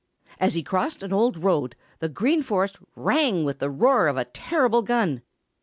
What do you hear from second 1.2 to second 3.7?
road, the Green Forest rang with the